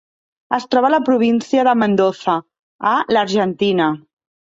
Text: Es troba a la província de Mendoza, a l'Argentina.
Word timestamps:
Es 0.57 0.63
troba 0.75 0.89
a 0.89 0.93
la 0.93 1.01
província 1.09 1.67
de 1.69 1.77
Mendoza, 1.83 2.37
a 2.97 2.99
l'Argentina. 3.15 3.97